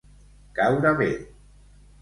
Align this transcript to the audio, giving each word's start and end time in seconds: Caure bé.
Caure 0.59 0.95
bé. 1.03 1.11